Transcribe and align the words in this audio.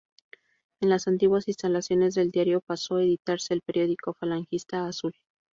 En 0.81 0.89
las 0.89 1.07
antiguas 1.07 1.47
instalaciones 1.47 2.15
del 2.15 2.31
diario 2.31 2.59
pasó 2.61 2.95
a 2.95 3.03
editarse 3.03 3.53
el 3.53 3.61
periódico 3.61 4.15
falangista 4.15 4.87
"Azul". 4.87 5.13